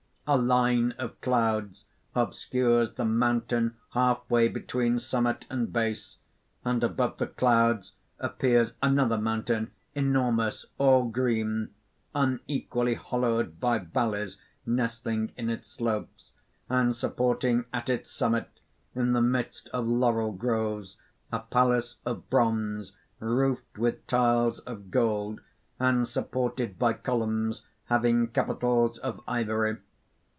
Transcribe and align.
A 0.27 0.37
line 0.37 0.93
of 0.97 1.19
clouds 1.19 1.83
obscures 2.15 2.93
the 2.93 3.03
mountain 3.03 3.75
half 3.93 4.19
way 4.29 4.47
between 4.47 4.97
summit 4.97 5.45
and 5.49 5.73
base; 5.73 6.19
and 6.63 6.81
above 6.85 7.17
the 7.17 7.27
clouds 7.27 7.91
appears 8.17 8.71
another 8.81 9.17
mountain, 9.17 9.71
enormous, 9.93 10.65
all 10.77 11.03
green, 11.09 11.71
unequally 12.15 12.93
hollowed 12.93 13.59
by 13.59 13.77
valleys 13.79 14.37
nestling 14.65 15.33
in 15.35 15.49
its 15.49 15.69
slopes, 15.73 16.31
and 16.69 16.95
supporting 16.95 17.65
at 17.73 17.89
its 17.89 18.09
summit, 18.09 18.61
in 18.95 19.11
the 19.11 19.21
midst 19.21 19.67
of 19.73 19.85
laurel 19.85 20.31
groves 20.31 20.95
a 21.33 21.39
palace 21.39 21.97
of 22.05 22.29
bronze, 22.29 22.93
roofed 23.19 23.77
with 23.77 24.07
tiles 24.07 24.59
of 24.59 24.91
gold, 24.91 25.41
and 25.77 26.07
supported 26.07 26.79
by 26.79 26.93
columns 26.93 27.65
having 27.87 28.27
capitals 28.29 28.97
of 28.99 29.19
ivory. 29.27 29.75